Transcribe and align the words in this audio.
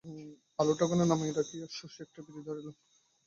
আলোটা 0.59 0.83
ওখানে 0.85 1.03
নামাইয়া 1.05 1.33
রাখিয়া 1.33 1.65
শশী 1.71 1.99
একটা 2.05 2.19
বিড়ি 2.25 2.41
ধরাইল। 2.47 2.67